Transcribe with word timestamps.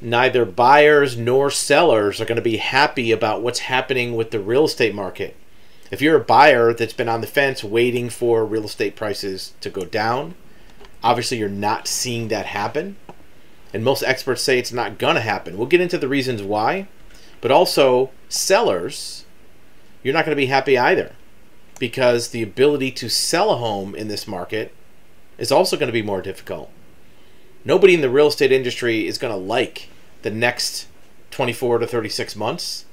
neither 0.00 0.44
buyers 0.44 1.16
nor 1.16 1.50
sellers 1.50 2.20
are 2.20 2.24
going 2.24 2.36
to 2.36 2.42
be 2.42 2.58
happy 2.58 3.10
about 3.10 3.42
what's 3.42 3.60
happening 3.60 4.14
with 4.14 4.30
the 4.30 4.40
real 4.40 4.64
estate 4.64 4.94
market. 4.94 5.36
If 5.90 6.02
you're 6.02 6.16
a 6.16 6.24
buyer 6.24 6.72
that's 6.72 6.92
been 6.92 7.08
on 7.08 7.20
the 7.20 7.26
fence 7.26 7.64
waiting 7.64 8.10
for 8.10 8.44
real 8.44 8.64
estate 8.64 8.94
prices 8.94 9.54
to 9.60 9.70
go 9.70 9.84
down, 9.84 10.34
obviously 11.02 11.38
you're 11.38 11.48
not 11.48 11.88
seeing 11.88 12.28
that 12.28 12.46
happen. 12.46 12.96
And 13.72 13.84
most 13.84 14.02
experts 14.02 14.42
say 14.42 14.58
it's 14.58 14.72
not 14.72 14.98
going 14.98 15.16
to 15.16 15.20
happen. 15.20 15.56
We'll 15.56 15.66
get 15.66 15.80
into 15.80 15.98
the 15.98 16.08
reasons 16.08 16.42
why. 16.42 16.88
But 17.40 17.50
also, 17.50 18.10
sellers, 18.28 19.24
you're 20.02 20.14
not 20.14 20.24
going 20.24 20.36
to 20.36 20.40
be 20.40 20.46
happy 20.46 20.76
either 20.76 21.12
because 21.78 22.28
the 22.28 22.42
ability 22.42 22.90
to 22.92 23.08
sell 23.08 23.50
a 23.50 23.56
home 23.56 23.94
in 23.94 24.08
this 24.08 24.26
market 24.26 24.74
is 25.38 25.52
also 25.52 25.76
going 25.76 25.88
to 25.88 25.92
be 25.92 26.02
more 26.02 26.20
difficult. 26.20 26.70
Nobody 27.64 27.94
in 27.94 28.00
the 28.00 28.10
real 28.10 28.28
estate 28.28 28.52
industry 28.52 29.06
is 29.06 29.18
going 29.18 29.32
to 29.32 29.38
like 29.38 29.88
the 30.22 30.30
next 30.30 30.86
24 31.30 31.78
to 31.78 31.86
36 31.86 32.36
months 32.36 32.84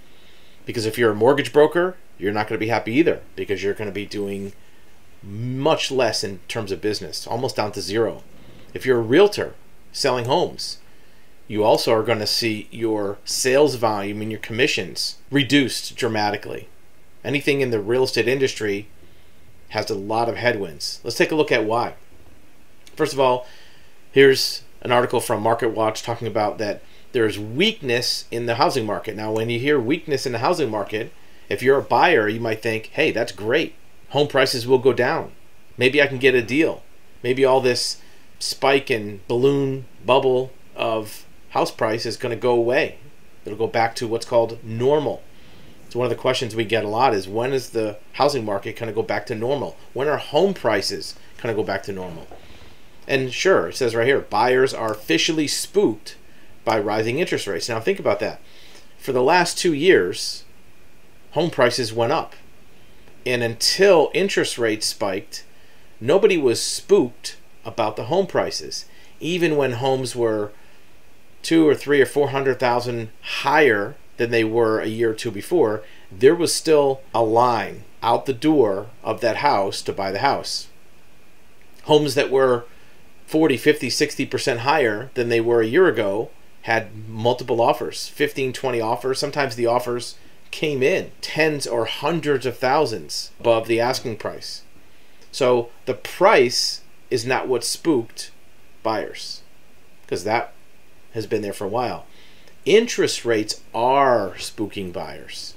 because 0.65 0.85
if 0.85 0.97
you're 0.97 1.11
a 1.11 1.15
mortgage 1.15 1.53
broker, 1.53 1.95
you're 2.17 2.33
not 2.33 2.47
going 2.47 2.59
to 2.59 2.65
be 2.65 2.69
happy 2.69 2.93
either 2.93 3.21
because 3.35 3.63
you're 3.63 3.73
going 3.73 3.89
to 3.89 3.93
be 3.93 4.05
doing 4.05 4.53
much 5.21 5.91
less 5.91 6.23
in 6.23 6.39
terms 6.47 6.71
of 6.71 6.81
business, 6.81 7.27
almost 7.27 7.55
down 7.55 7.71
to 7.73 7.81
zero. 7.81 8.23
If 8.73 8.85
you're 8.85 8.99
a 8.99 9.03
realtor 9.03 9.53
selling 9.91 10.25
homes, 10.25 10.79
you 11.47 11.63
also 11.63 11.93
are 11.93 12.03
going 12.03 12.19
to 12.19 12.27
see 12.27 12.67
your 12.71 13.17
sales 13.25 13.75
volume 13.75 14.21
and 14.21 14.31
your 14.31 14.39
commissions 14.39 15.17
reduced 15.29 15.95
dramatically. 15.95 16.67
Anything 17.23 17.61
in 17.61 17.71
the 17.71 17.79
real 17.79 18.03
estate 18.03 18.27
industry 18.27 18.87
has 19.69 19.89
a 19.89 19.95
lot 19.95 20.29
of 20.29 20.37
headwinds. 20.37 20.99
Let's 21.03 21.17
take 21.17 21.31
a 21.31 21.35
look 21.35 21.51
at 21.51 21.65
why. 21.65 21.95
First 22.95 23.13
of 23.13 23.19
all, 23.19 23.47
here's 24.15 24.61
an 24.81 24.93
article 24.93 25.19
from 25.19 25.43
Market 25.43 25.71
Watch 25.71 26.01
talking 26.01 26.25
about 26.25 26.57
that 26.57 26.81
there's 27.11 27.37
weakness 27.37 28.23
in 28.31 28.45
the 28.45 28.55
housing 28.55 28.85
market. 28.85 29.13
Now, 29.13 29.33
when 29.33 29.49
you 29.49 29.59
hear 29.59 29.77
weakness 29.77 30.25
in 30.25 30.31
the 30.31 30.37
housing 30.39 30.71
market, 30.71 31.11
if 31.49 31.61
you're 31.61 31.77
a 31.77 31.83
buyer, 31.83 32.29
you 32.29 32.39
might 32.39 32.61
think, 32.61 32.87
hey, 32.93 33.11
that's 33.11 33.33
great. 33.33 33.75
Home 34.11 34.29
prices 34.29 34.65
will 34.65 34.77
go 34.77 34.93
down. 34.93 35.33
Maybe 35.77 36.01
I 36.01 36.07
can 36.07 36.17
get 36.17 36.33
a 36.33 36.41
deal. 36.41 36.81
Maybe 37.23 37.43
all 37.43 37.59
this 37.59 38.01
spike 38.39 38.89
and 38.89 39.25
balloon 39.27 39.83
bubble 40.05 40.53
of 40.77 41.25
house 41.49 41.71
price 41.71 42.05
is 42.05 42.15
going 42.15 42.33
to 42.33 42.41
go 42.41 42.53
away. 42.53 42.99
It'll 43.43 43.57
go 43.57 43.67
back 43.67 43.95
to 43.95 44.07
what's 44.07 44.25
called 44.25 44.63
normal. 44.63 45.23
So 45.89 45.99
one 45.99 46.05
of 46.05 46.09
the 46.09 46.21
questions 46.21 46.55
we 46.55 46.63
get 46.63 46.85
a 46.85 46.89
lot 46.89 47.13
is 47.13 47.27
when 47.27 47.51
is 47.51 47.71
the 47.71 47.97
housing 48.13 48.45
market 48.45 48.77
going 48.77 48.87
to 48.87 48.95
go 48.95 49.03
back 49.03 49.25
to 49.25 49.35
normal? 49.35 49.75
When 49.91 50.07
are 50.07 50.17
home 50.17 50.53
prices 50.53 51.15
going 51.35 51.53
to 51.53 51.61
go 51.61 51.67
back 51.67 51.83
to 51.83 51.91
normal? 51.91 52.27
And 53.07 53.31
sure, 53.33 53.69
it 53.69 53.75
says 53.75 53.95
right 53.95 54.07
here, 54.07 54.21
buyers 54.21 54.73
are 54.73 54.91
officially 54.91 55.47
spooked 55.47 56.17
by 56.63 56.79
rising 56.79 57.19
interest 57.19 57.47
rates. 57.47 57.69
Now 57.69 57.79
think 57.79 57.99
about 57.99 58.19
that. 58.19 58.41
For 58.97 59.11
the 59.11 59.21
last 59.21 59.57
two 59.57 59.73
years, 59.73 60.43
home 61.31 61.51
prices 61.51 61.93
went 61.93 62.11
up. 62.11 62.33
And 63.25 63.43
until 63.43 64.09
interest 64.13 64.57
rates 64.57 64.87
spiked, 64.87 65.43
nobody 65.99 66.37
was 66.37 66.61
spooked 66.61 67.37
about 67.63 67.95
the 67.95 68.05
home 68.05 68.27
prices. 68.27 68.85
Even 69.19 69.55
when 69.55 69.73
homes 69.73 70.15
were 70.15 70.51
two 71.41 71.67
or 71.67 71.75
three 71.75 72.01
or 72.01 72.05
four 72.05 72.29
hundred 72.29 72.59
thousand 72.59 73.09
higher 73.21 73.95
than 74.17 74.31
they 74.31 74.43
were 74.43 74.79
a 74.79 74.87
year 74.87 75.11
or 75.11 75.13
two 75.13 75.31
before, 75.31 75.83
there 76.11 76.35
was 76.35 76.53
still 76.53 77.01
a 77.13 77.23
line 77.23 77.83
out 78.01 78.25
the 78.25 78.33
door 78.33 78.87
of 79.03 79.21
that 79.21 79.37
house 79.37 79.81
to 79.83 79.93
buy 79.93 80.11
the 80.11 80.19
house. 80.19 80.67
Homes 81.83 82.15
that 82.15 82.31
were 82.31 82.65
40, 83.25 83.57
50, 83.57 83.89
60% 83.89 84.57
higher 84.57 85.09
than 85.15 85.29
they 85.29 85.41
were 85.41 85.61
a 85.61 85.67
year 85.67 85.87
ago 85.87 86.29
had 86.63 87.07
multiple 87.07 87.61
offers 87.61 88.07
15, 88.07 88.53
20 88.53 88.81
offers. 88.81 89.19
Sometimes 89.19 89.55
the 89.55 89.67
offers 89.67 90.15
came 90.51 90.81
in 90.81 91.11
tens 91.21 91.67
or 91.67 91.85
hundreds 91.85 92.45
of 92.45 92.57
thousands 92.57 93.31
above 93.39 93.67
the 93.67 93.79
asking 93.79 94.17
price. 94.17 94.63
So 95.31 95.69
the 95.85 95.93
price 95.93 96.81
is 97.11 97.25
not 97.25 97.47
what 97.47 97.63
spooked 97.63 98.31
buyers 98.83 99.41
because 100.01 100.23
that 100.23 100.53
has 101.13 101.27
been 101.27 101.41
there 101.41 101.53
for 101.53 101.65
a 101.65 101.69
while. 101.69 102.05
Interest 102.65 103.25
rates 103.25 103.61
are 103.73 104.31
spooking 104.37 104.91
buyers 104.91 105.55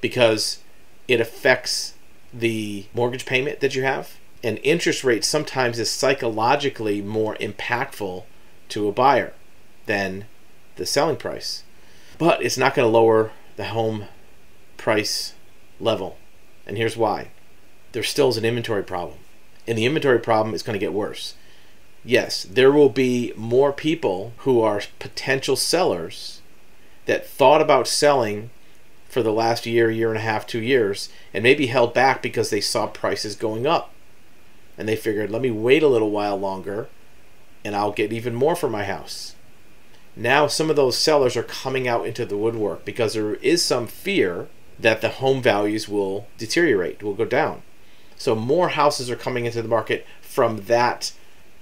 because 0.00 0.58
it 1.06 1.20
affects 1.20 1.94
the 2.32 2.86
mortgage 2.94 3.26
payment 3.26 3.60
that 3.60 3.74
you 3.74 3.82
have. 3.82 4.16
And 4.44 4.60
interest 4.62 5.02
rate 5.02 5.24
sometimes 5.24 5.78
is 5.78 5.90
psychologically 5.90 7.00
more 7.00 7.34
impactful 7.36 8.24
to 8.68 8.88
a 8.88 8.92
buyer 8.92 9.32
than 9.86 10.26
the 10.76 10.84
selling 10.84 11.16
price. 11.16 11.62
But 12.18 12.42
it's 12.42 12.58
not 12.58 12.74
going 12.74 12.86
to 12.86 12.92
lower 12.92 13.32
the 13.56 13.64
home 13.64 14.04
price 14.76 15.32
level. 15.80 16.18
And 16.66 16.76
here's 16.76 16.96
why 16.96 17.28
there 17.92 18.02
still 18.02 18.28
is 18.28 18.36
an 18.36 18.44
inventory 18.44 18.82
problem. 18.82 19.18
And 19.66 19.78
the 19.78 19.86
inventory 19.86 20.18
problem 20.18 20.54
is 20.54 20.62
going 20.62 20.78
to 20.78 20.84
get 20.84 20.92
worse. 20.92 21.36
Yes, 22.04 22.42
there 22.42 22.70
will 22.70 22.90
be 22.90 23.32
more 23.36 23.72
people 23.72 24.34
who 24.38 24.60
are 24.60 24.82
potential 24.98 25.56
sellers 25.56 26.42
that 27.06 27.26
thought 27.26 27.62
about 27.62 27.88
selling 27.88 28.50
for 29.08 29.22
the 29.22 29.32
last 29.32 29.64
year, 29.64 29.90
year 29.90 30.08
and 30.08 30.18
a 30.18 30.22
half, 30.22 30.46
two 30.46 30.60
years, 30.60 31.08
and 31.32 31.42
maybe 31.42 31.68
held 31.68 31.94
back 31.94 32.20
because 32.20 32.50
they 32.50 32.60
saw 32.60 32.86
prices 32.86 33.36
going 33.36 33.66
up. 33.66 33.93
And 34.76 34.88
they 34.88 34.96
figured, 34.96 35.30
let 35.30 35.42
me 35.42 35.50
wait 35.50 35.82
a 35.82 35.88
little 35.88 36.10
while 36.10 36.36
longer 36.36 36.88
and 37.64 37.74
I'll 37.74 37.92
get 37.92 38.12
even 38.12 38.34
more 38.34 38.56
for 38.56 38.68
my 38.68 38.84
house 38.84 39.34
now 40.16 40.46
some 40.46 40.70
of 40.70 40.76
those 40.76 40.96
sellers 40.96 41.36
are 41.36 41.42
coming 41.42 41.88
out 41.88 42.06
into 42.06 42.24
the 42.24 42.36
woodwork 42.36 42.84
because 42.84 43.14
there 43.14 43.34
is 43.36 43.64
some 43.64 43.86
fear 43.86 44.48
that 44.78 45.00
the 45.00 45.08
home 45.08 45.42
values 45.42 45.88
will 45.88 46.26
deteriorate, 46.38 47.02
will 47.02 47.14
go 47.14 47.24
down. 47.24 47.62
So 48.16 48.34
more 48.34 48.70
houses 48.70 49.10
are 49.10 49.16
coming 49.16 49.44
into 49.44 49.62
the 49.62 49.68
market 49.68 50.06
from 50.20 50.64
that 50.64 51.12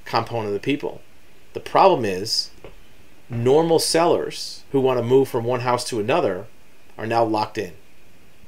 component 0.05 0.49
of 0.49 0.55
the 0.55 0.61
people. 0.61 1.01
The 1.55 1.61
problem 1.61 2.05
is 2.05 2.51
normal 3.29 3.79
sellers 3.79 4.65
who 4.73 4.81
want 4.81 4.99
to 4.99 5.05
move 5.05 5.29
from 5.29 5.45
one 5.45 5.61
house 5.61 5.85
to 5.89 6.01
another 6.01 6.47
are 6.99 7.07
now 7.07 7.25
locked 7.25 7.57
in. 7.57 7.73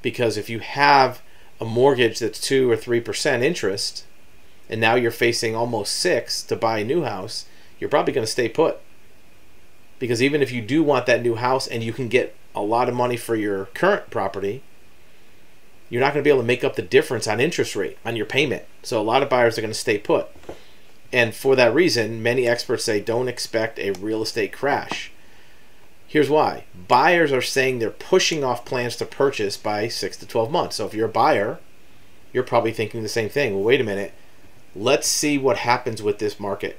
Because 0.03 0.37
if 0.37 0.51
you 0.51 0.59
have 0.59 1.23
a 1.61 1.65
mortgage 1.65 2.19
that's 2.19 2.41
2 2.41 2.71
or 2.71 2.77
3% 2.77 3.43
interest 3.43 4.05
and 4.69 4.81
now 4.81 4.95
you're 4.95 5.11
facing 5.11 5.55
almost 5.55 5.95
6 5.97 6.43
to 6.45 6.57
buy 6.57 6.79
a 6.79 6.85
new 6.85 7.03
house, 7.03 7.47
you're 7.79 7.91
probably 7.91 8.13
going 8.13 8.27
to 8.27 8.31
stay 8.31 8.49
put 8.49 8.81
because 9.99 10.23
even 10.23 10.43
if 10.43 10.53
you 10.53 10.61
do 10.61 10.83
want 10.83 11.07
that 11.07 11.23
new 11.23 11.37
house 11.37 11.67
and 11.67 11.83
you 11.83 11.93
can 11.93 12.09
get 12.09 12.35
a 12.55 12.61
lot 12.61 12.89
of 12.89 12.95
money 12.95 13.17
for 13.17 13.35
your 13.35 13.67
current 13.67 14.11
property, 14.11 14.63
you're 15.89 16.01
not 16.01 16.13
going 16.13 16.23
to 16.23 16.27
be 16.27 16.31
able 16.31 16.43
to 16.43 16.47
make 16.47 16.65
up 16.65 16.77
the 16.77 16.83
difference 16.83 17.27
on 17.27 17.41
interest 17.41 17.77
rate 17.77 17.99
on 18.05 18.17
your 18.17 18.27
payment. 18.27 18.65
So 18.83 19.01
a 19.01 19.03
lot 19.03 19.23
of 19.23 19.29
buyers 19.29 19.57
are 19.57 19.63
going 19.63 19.73
to 19.73 19.79
stay 19.79 19.99
put. 19.99 20.29
And 21.13 21.35
for 21.35 21.55
that 21.57 21.75
reason, 21.75 22.23
many 22.23 22.47
experts 22.47 22.85
say 22.85 23.01
don't 23.01 23.29
expect 23.29 23.79
a 23.79 23.93
real 23.93 24.23
estate 24.23 24.53
crash. 24.53 25.13
Here's 26.07 26.31
why. 26.31 26.65
Buyers 26.89 27.33
are 27.33 27.43
saying 27.43 27.79
they're 27.79 27.91
pushing 27.91 28.45
off 28.45 28.65
plans 28.65 28.97
to 28.97 29.07
purchase 29.07 29.57
by 29.57 29.89
6 29.89 30.17
to 30.19 30.27
12 30.27 30.51
months. 30.51 30.77
So 30.77 30.87
if 30.87 30.95
you're 30.95 31.09
a 31.09 31.13
buyer, 31.13 31.61
you're 32.33 32.43
probably 32.43 32.73
thinking 32.73 33.03
the 33.03 33.09
same 33.09 33.29
thing. 33.29 33.55
Well, 33.55 33.65
wait 33.65 33.81
a 33.81 33.85
minute. 33.85 34.13
Let's 34.77 35.07
see 35.07 35.39
what 35.39 35.59
happens 35.59 36.03
with 36.03 36.19
this 36.19 36.41
market. 36.41 36.79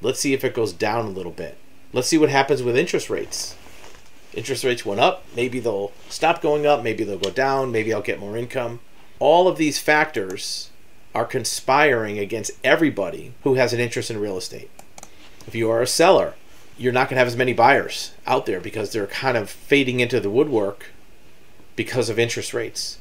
Let's 0.00 0.20
see 0.20 0.32
if 0.32 0.44
it 0.44 0.54
goes 0.54 0.72
down 0.72 1.06
a 1.06 1.10
little 1.10 1.32
bit. 1.32 1.58
Let's 1.92 2.08
see 2.08 2.18
what 2.18 2.30
happens 2.30 2.62
with 2.62 2.76
interest 2.76 3.10
rates. 3.10 3.56
Interest 4.34 4.64
rates 4.64 4.84
went 4.84 5.00
up. 5.00 5.24
Maybe 5.34 5.60
they'll 5.60 5.92
stop 6.08 6.42
going 6.42 6.66
up. 6.66 6.82
Maybe 6.82 7.04
they'll 7.04 7.18
go 7.18 7.30
down. 7.30 7.72
Maybe 7.72 7.92
I'll 7.92 8.02
get 8.02 8.20
more 8.20 8.36
income. 8.36 8.80
All 9.18 9.48
of 9.48 9.56
these 9.56 9.78
factors 9.78 10.70
are 11.14 11.24
conspiring 11.24 12.18
against 12.18 12.52
everybody 12.62 13.32
who 13.42 13.54
has 13.54 13.72
an 13.72 13.80
interest 13.80 14.10
in 14.10 14.20
real 14.20 14.36
estate. 14.36 14.70
If 15.46 15.54
you 15.54 15.70
are 15.70 15.80
a 15.80 15.86
seller, 15.86 16.34
you're 16.76 16.92
not 16.92 17.08
going 17.08 17.16
to 17.16 17.20
have 17.20 17.26
as 17.26 17.36
many 17.36 17.54
buyers 17.54 18.12
out 18.26 18.44
there 18.44 18.60
because 18.60 18.92
they're 18.92 19.06
kind 19.06 19.36
of 19.36 19.48
fading 19.48 20.00
into 20.00 20.20
the 20.20 20.30
woodwork 20.30 20.86
because 21.74 22.10
of 22.10 22.18
interest 22.18 22.52
rates. 22.52 22.98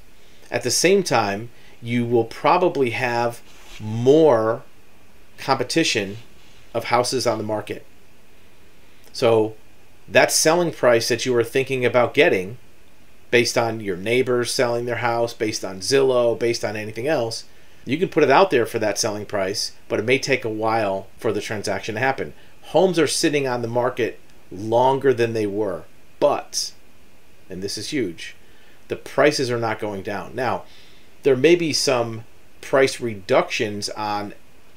At 0.50 0.64
the 0.64 0.72
same 0.72 1.04
time, 1.04 1.50
you 1.82 2.06
will 2.06 2.24
probably 2.24 2.92
have 2.92 3.42
more 3.80 4.64
competition 5.38 6.18
of 6.74 6.86
houses 6.86 7.26
on 7.28 7.38
the 7.38 7.44
market. 7.44 7.86
So 9.14 9.56
that 10.08 10.32
selling 10.32 10.72
price 10.72 11.08
that 11.08 11.26
you 11.26 11.34
were 11.34 11.44
thinking 11.44 11.86
about 11.86 12.14
getting 12.14 12.58
based 13.32 13.58
on 13.58 13.80
your 13.80 13.98
neighbors 13.98 14.54
selling 14.54 14.86
their 14.86 14.98
house, 14.98 15.34
based 15.34 15.66
on 15.66 15.80
Zillow, 15.80 16.38
based 16.38 16.64
on 16.64 16.76
anything 16.76 17.08
else, 17.08 17.46
you 17.86 17.98
can 17.98 18.10
put 18.10 18.24
it 18.24 18.32
out 18.32 18.50
there 18.50 18.66
for 18.66 18.80
that 18.80 18.98
selling 18.98 19.26
price, 19.26 19.74
but 19.88 20.00
it 20.00 20.06
may 20.06 20.18
take 20.18 20.46
a 20.46 20.50
while 20.50 21.08
for 21.18 21.32
the 21.32 21.42
transaction 21.42 21.96
to 21.96 22.02
happen. 22.02 22.34
Homes 22.64 22.98
are 22.98 23.08
sitting 23.08 23.48
on 23.48 23.62
the 23.62 23.68
market 23.68 24.20
longer 24.52 25.14
than 25.14 25.34
they 25.34 25.46
were, 25.46 25.84
but, 26.20 26.72
and 27.50 27.62
this 27.62 27.78
is 27.78 27.90
huge, 27.90 28.36
the 28.88 28.96
prices 28.96 29.52
are 29.52 29.60
not 29.60 29.80
going 29.80 30.02
down. 30.02 30.34
Now, 30.36 30.64
there 31.24 31.36
may 31.36 31.56
be 31.56 31.74
some 31.74 32.24
price 32.66 33.00
reductions 33.00 33.88
on 33.90 34.34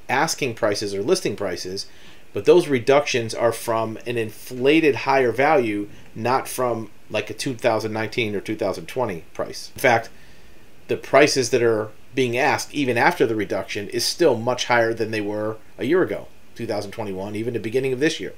asking 0.09 0.55
prices 0.55 0.95
or 0.95 1.03
listing 1.03 1.35
prices, 1.35 1.87
But 2.33 2.45
those 2.45 2.69
reductions 2.69 3.35
are 3.35 3.53
from 3.53 3.99
an 4.07 4.19
inflated 4.19 4.97
higher 4.97 5.33
value, 5.33 5.89
not 6.15 6.47
from 6.47 6.91
like 7.11 7.31
a 7.31 7.35
2019 7.35 8.37
or 8.37 8.41
2020 8.41 9.25
price. 9.33 9.73
In 9.75 9.81
fact, 9.81 10.11
the 10.89 10.97
prices 10.97 11.51
that 11.51 11.63
are 11.63 11.91
being 12.15 12.37
asked 12.37 12.73
even 12.75 12.99
after 12.99 13.27
the 13.27 13.35
reduction 13.35 13.89
is 13.89 14.05
still 14.05 14.37
much 14.37 14.67
higher 14.67 14.93
than 14.93 15.11
they 15.11 15.21
were 15.21 15.57
a 15.79 15.85
year 15.85 16.03
ago, 16.03 16.29
2021, 16.55 17.35
even 17.35 17.55
the 17.55 17.61
beginning 17.61 17.93
of 17.93 18.01
this 18.01 18.21
year. 18.21 18.35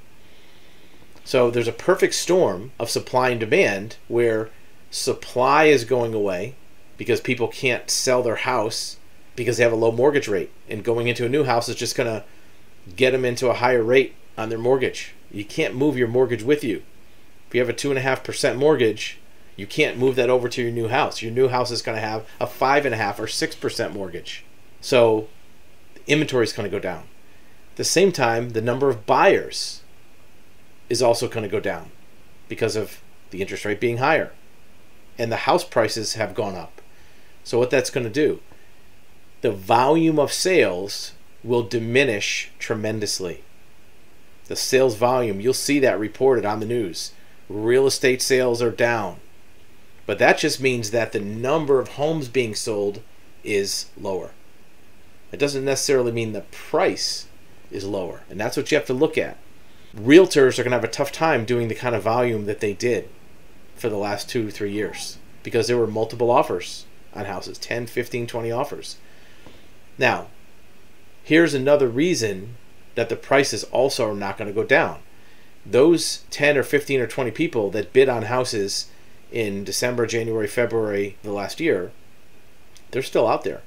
So 1.23 1.51
there's 1.51 1.67
a 1.67 1.73
perfect 1.73 2.13
storm 2.13 2.71
of 2.79 2.89
supply 2.89 3.29
and 3.29 3.39
demand 3.39 3.97
where 4.07 4.49
supply 4.89 5.65
is 5.65 5.85
going 5.85 6.13
away 6.13 6.55
because 6.97 7.21
people 7.21 7.47
can't 7.47 7.89
sell 7.89 8.23
their 8.23 8.37
house 8.37 8.97
because 9.41 9.57
they 9.57 9.63
have 9.63 9.73
a 9.73 9.75
low 9.75 9.91
mortgage 9.91 10.27
rate 10.27 10.51
and 10.69 10.83
going 10.83 11.07
into 11.07 11.25
a 11.25 11.29
new 11.29 11.43
house 11.43 11.67
is 11.67 11.75
just 11.75 11.95
going 11.95 12.07
to 12.07 12.23
get 12.95 13.09
them 13.09 13.25
into 13.25 13.49
a 13.49 13.55
higher 13.55 13.81
rate 13.81 14.13
on 14.37 14.49
their 14.49 14.59
mortgage. 14.59 15.15
You 15.31 15.43
can't 15.43 15.75
move 15.75 15.97
your 15.97 16.07
mortgage 16.07 16.43
with 16.43 16.63
you. 16.63 16.83
If 17.47 17.55
you 17.55 17.61
have 17.61 17.69
a 17.69 17.73
2.5% 17.73 18.55
mortgage, 18.55 19.17
you 19.55 19.65
can't 19.65 19.97
move 19.97 20.15
that 20.17 20.29
over 20.29 20.47
to 20.47 20.61
your 20.61 20.71
new 20.71 20.89
house. 20.89 21.23
Your 21.23 21.31
new 21.31 21.47
house 21.47 21.71
is 21.71 21.81
going 21.81 21.95
to 21.95 22.07
have 22.07 22.27
a 22.39 22.45
5.5 22.45 23.17
or 23.17 23.25
6% 23.25 23.93
mortgage. 23.93 24.45
So 24.79 25.27
inventory 26.05 26.43
is 26.43 26.53
going 26.53 26.69
to 26.69 26.77
go 26.77 26.79
down. 26.79 27.05
At 27.71 27.77
the 27.77 27.83
same 27.83 28.11
time, 28.11 28.51
the 28.51 28.61
number 28.61 28.89
of 28.89 29.07
buyers 29.07 29.81
is 30.87 31.01
also 31.01 31.27
going 31.27 31.43
to 31.43 31.49
go 31.49 31.59
down 31.59 31.89
because 32.47 32.75
of 32.75 33.01
the 33.31 33.41
interest 33.41 33.65
rate 33.65 33.79
being 33.79 33.97
higher. 33.97 34.33
And 35.17 35.31
the 35.31 35.47
house 35.47 35.63
prices 35.63 36.13
have 36.13 36.35
gone 36.35 36.55
up. 36.55 36.79
So, 37.43 37.57
what 37.57 37.71
that's 37.71 37.89
going 37.89 38.03
to 38.03 38.09
do, 38.09 38.39
the 39.41 39.51
volume 39.51 40.19
of 40.19 40.31
sales 40.31 41.13
will 41.43 41.63
diminish 41.63 42.51
tremendously. 42.59 43.43
The 44.47 44.55
sales 44.55 44.95
volume, 44.95 45.39
you'll 45.39 45.53
see 45.53 45.79
that 45.79 45.99
reported 45.99 46.45
on 46.45 46.59
the 46.59 46.65
news. 46.65 47.11
Real 47.49 47.87
estate 47.87 48.21
sales 48.21 48.61
are 48.61 48.71
down. 48.71 49.17
But 50.05 50.19
that 50.19 50.37
just 50.37 50.61
means 50.61 50.91
that 50.91 51.11
the 51.11 51.19
number 51.19 51.79
of 51.79 51.89
homes 51.89 52.27
being 52.27 52.53
sold 52.53 53.01
is 53.43 53.87
lower. 53.99 54.31
It 55.31 55.37
doesn't 55.37 55.65
necessarily 55.65 56.11
mean 56.11 56.33
the 56.33 56.41
price 56.41 57.27
is 57.71 57.85
lower. 57.85 58.23
And 58.29 58.39
that's 58.39 58.57
what 58.57 58.71
you 58.71 58.77
have 58.77 58.87
to 58.87 58.93
look 58.93 59.17
at. 59.17 59.37
Realtors 59.95 60.59
are 60.59 60.63
going 60.63 60.71
to 60.71 60.77
have 60.77 60.83
a 60.83 60.87
tough 60.87 61.11
time 61.11 61.45
doing 61.45 61.67
the 61.67 61.75
kind 61.75 61.95
of 61.95 62.03
volume 62.03 62.45
that 62.45 62.59
they 62.59 62.73
did 62.73 63.09
for 63.75 63.89
the 63.89 63.97
last 63.97 64.29
two, 64.29 64.51
three 64.51 64.71
years 64.71 65.17
because 65.43 65.67
there 65.67 65.77
were 65.77 65.87
multiple 65.87 66.29
offers 66.29 66.85
on 67.13 67.25
houses 67.25 67.57
10, 67.57 67.87
15, 67.87 68.27
20 68.27 68.51
offers. 68.51 68.97
Now, 70.01 70.29
here's 71.23 71.53
another 71.53 71.87
reason 71.87 72.55
that 72.95 73.09
the 73.09 73.15
prices 73.15 73.63
also 73.65 74.09
are 74.09 74.15
not 74.15 74.35
going 74.35 74.47
to 74.47 74.61
go 74.61 74.63
down. 74.63 74.97
Those 75.63 76.23
10 76.31 76.57
or 76.57 76.63
15 76.63 76.99
or 76.99 77.05
20 77.05 77.29
people 77.29 77.69
that 77.69 77.93
bid 77.93 78.09
on 78.09 78.23
houses 78.23 78.87
in 79.31 79.63
December, 79.63 80.07
January, 80.07 80.47
February 80.47 81.17
the 81.21 81.31
last 81.31 81.59
year, 81.59 81.91
they're 82.89 83.03
still 83.03 83.27
out 83.27 83.43
there. 83.43 83.61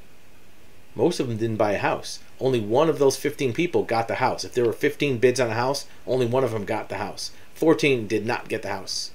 Most 0.97 1.21
of 1.21 1.29
them 1.29 1.37
didn't 1.37 1.57
buy 1.57 1.75
a 1.75 1.79
house. 1.79 2.19
Only 2.41 2.59
one 2.59 2.89
of 2.89 2.99
those 2.99 3.17
15 3.17 3.53
people 3.53 3.85
got 3.85 4.09
the 4.09 4.17
house. 4.17 4.43
If 4.45 4.55
there 4.55 4.65
were 4.65 4.73
15 4.73 5.19
bids 5.19 5.39
on 5.39 5.51
a 5.51 5.55
house, 5.55 5.87
only 6.05 6.27
one 6.27 6.43
of 6.43 6.51
them 6.51 6.65
got 6.65 6.89
the 6.89 6.97
house. 6.97 7.31
14 7.55 8.09
did 8.09 8.27
not 8.27 8.49
get 8.49 8.63
the 8.63 8.71
house. 8.71 9.13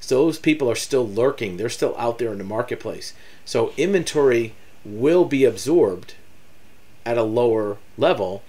So 0.00 0.24
those 0.24 0.38
people 0.38 0.70
are 0.70 0.76
still 0.76 1.06
lurking. 1.06 1.58
They're 1.58 1.68
still 1.68 1.94
out 1.98 2.16
there 2.16 2.32
in 2.32 2.38
the 2.38 2.44
marketplace. 2.44 3.12
So 3.44 3.74
inventory 3.76 4.54
will 4.84 5.24
be 5.24 5.44
absorbed 5.44 6.14
at 7.04 7.18
a 7.18 7.22
lower 7.22 7.78
level, 7.96 8.42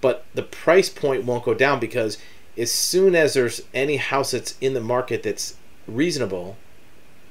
but 0.00 0.24
the 0.34 0.42
price 0.42 0.88
point 0.88 1.24
won't 1.24 1.44
go 1.44 1.54
down 1.54 1.80
because 1.80 2.18
as 2.56 2.70
soon 2.70 3.14
as 3.14 3.34
there's 3.34 3.62
any 3.72 3.96
house 3.96 4.30
that's 4.30 4.56
in 4.60 4.74
the 4.74 4.80
market 4.80 5.22
that's 5.22 5.56
reasonable, 5.86 6.56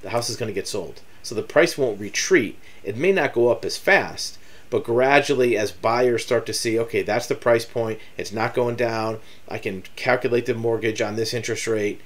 the 0.01 0.09
house 0.09 0.29
is 0.29 0.35
going 0.35 0.47
to 0.47 0.53
get 0.53 0.67
sold. 0.67 1.01
So 1.21 1.33
the 1.33 1.41
price 1.41 1.77
won't 1.77 2.00
retreat. 2.00 2.59
It 2.83 2.97
may 2.97 3.11
not 3.11 3.33
go 3.33 3.47
up 3.47 3.63
as 3.63 3.77
fast, 3.77 4.38
but 4.69 4.83
gradually 4.83 5.57
as 5.57 5.71
buyers 5.71 6.23
start 6.23 6.45
to 6.47 6.53
see, 6.53 6.77
okay, 6.79 7.01
that's 7.01 7.27
the 7.27 7.35
price 7.35 7.65
point, 7.65 8.00
it's 8.17 8.33
not 8.33 8.53
going 8.53 8.75
down, 8.75 9.19
I 9.47 9.57
can 9.57 9.83
calculate 9.95 10.45
the 10.45 10.53
mortgage 10.53 11.01
on 11.01 11.15
this 11.15 11.33
interest 11.33 11.67
rate, 11.67 12.01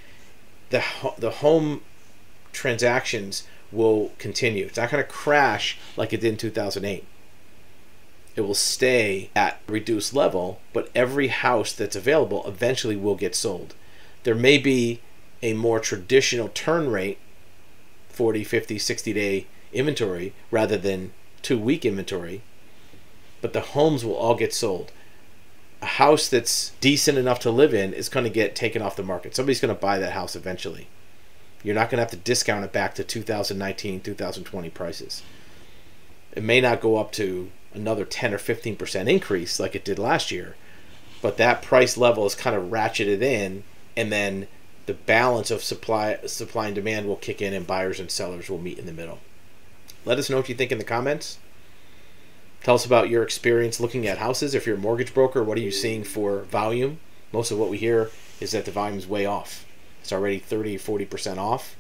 the, 0.69 0.83
the 1.17 1.31
home 1.31 1.81
transactions 2.51 3.47
will 3.72 4.12
continue. 4.18 4.66
It's 4.66 4.78
not 4.78 4.92
going 4.92 5.04
to 5.04 5.10
crash 5.10 5.78
like 5.96 6.14
it 6.14 6.22
did 6.22 6.30
in 6.30 6.38
2008. 6.38 7.06
It 8.36 8.42
will 8.42 8.54
stay 8.54 9.30
at 9.36 9.60
reduced 9.68 10.14
level, 10.14 10.62
but 10.72 10.92
every 10.94 11.28
house 11.30 11.74
that's 11.74 11.96
available 11.96 12.48
eventually 12.48 12.96
will 12.96 13.16
get 13.16 13.36
sold. 13.36 13.74
There 14.24 14.36
may 14.36 14.58
be 14.58 15.02
a 15.42 15.54
more 15.54 15.80
traditional 15.80 16.50
turn 16.50 16.90
rate 16.90 17.18
40, 18.10 18.44
50, 18.44 18.80
60 18.80 19.14
day 19.14 19.48
inventory 19.74 20.34
rather 20.50 20.78
than 20.78 21.12
two 21.42 21.58
week 21.58 21.86
inventory, 21.86 22.42
but 23.42 23.54
the 23.54 23.62
homes 23.62 24.04
will 24.04 24.16
all 24.16 24.36
get 24.36 24.54
sold. 24.54 24.92
A 25.81 25.86
house 25.86 26.28
that's 26.28 26.72
decent 26.81 27.18
enough 27.18 27.40
to 27.42 27.52
live 27.52 27.74
in 27.74 27.94
is 27.94 28.10
going 28.10 28.24
to 28.24 28.30
get 28.30 28.56
taken 28.56 28.81
off 28.81 28.96
the 28.96 29.04
market. 29.04 29.36
Somebody's 29.36 29.62
going 29.62 29.74
to 29.74 29.80
buy 29.80 30.00
that 30.00 30.14
house 30.14 30.36
eventually. 30.36 30.88
You're 31.63 31.75
not 31.75 31.89
going 31.89 31.98
to 31.98 32.04
have 32.04 32.12
to 32.12 32.18
discount 32.18 32.65
it 32.65 32.71
back 32.71 32.95
to 32.95 33.04
2019, 33.04 34.01
2020 34.01 34.69
prices. 34.69 35.24
It 36.33 36.44
may 36.44 36.62
not 36.62 36.81
go 36.81 36.98
up 36.98 37.12
to 37.13 37.50
another 37.74 38.06
10 38.06 38.33
or 38.33 38.38
15% 38.38 39.09
increase 39.09 39.59
like 39.59 39.75
it 39.75 39.86
did 39.86 40.00
last 40.00 40.31
year, 40.31 40.56
but 41.21 41.38
that 41.38 41.62
price 41.62 41.98
level 41.98 42.25
is 42.25 42.36
kind 42.36 42.56
of 42.56 42.65
ratcheted 42.65 43.21
in 43.21 43.63
and 43.95 44.12
then 44.12 44.48
the 44.86 44.94
balance 44.94 45.51
of 45.51 45.63
supply 45.63 46.18
supply 46.25 46.68
and 46.68 46.75
demand 46.75 47.07
will 47.07 47.18
kick 47.18 47.42
in 47.42 47.54
and 47.54 47.68
buyers 47.68 48.00
and 48.00 48.09
sellers 48.09 48.50
will 48.50 48.57
meet 48.57 48.80
in 48.80 48.86
the 48.86 48.94
middle. 48.94 49.19
Let 50.06 50.18
us 50.18 50.30
know 50.30 50.38
what 50.38 50.50
you 50.50 50.56
think 50.56 50.71
in 50.71 50.77
the 50.77 50.83
comments. 50.83 51.39
Tell 52.63 52.75
us 52.75 52.86
about 52.86 53.09
your 53.09 53.24
experience 53.24 53.80
looking 53.80 54.07
at 54.07 54.18
houses. 54.18 54.56
If 54.56 54.65
you're 54.65 54.77
a 54.77 54.80
mortgage 54.80 55.13
broker, 55.13 55.44
what 55.44 55.57
are 55.57 55.62
you 55.62 55.71
seeing 55.71 56.04
for 56.04 56.44
volume? 56.44 57.00
Most 57.33 57.51
of 57.51 57.59
what 57.59 57.69
we 57.69 57.77
hear 57.77 58.09
is 58.39 58.51
that 58.51 58.65
the 58.65 58.71
volume 58.71 58.98
is 58.98 59.07
way 59.07 59.25
off. 59.25 59.65
It's 60.07 60.13
already 60.13 60.39
30 60.39 60.77
40% 60.77 61.38
off. 61.38 61.75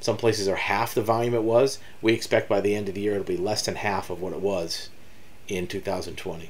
Some 0.00 0.16
places 0.16 0.48
are 0.48 0.56
half 0.56 0.94
the 0.94 1.02
volume 1.02 1.34
it 1.34 1.42
was. 1.42 1.78
We 2.00 2.14
expect 2.14 2.48
by 2.48 2.62
the 2.62 2.74
end 2.74 2.88
of 2.88 2.94
the 2.94 3.02
year 3.02 3.12
it'll 3.12 3.24
be 3.24 3.36
less 3.36 3.60
than 3.60 3.74
half 3.74 4.08
of 4.08 4.22
what 4.22 4.32
it 4.32 4.40
was 4.40 4.88
in 5.48 5.66
2020. 5.66 6.48